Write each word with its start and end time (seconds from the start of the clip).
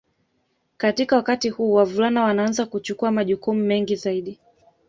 Katika 0.77 1.15
wakati 1.15 1.49
huu 1.49 1.73
wavulana 1.73 2.23
wanaanza 2.23 2.65
kuchukua 2.65 3.11
majukumu 3.11 3.63
mengi 3.63 3.95
zaidi 3.95 4.39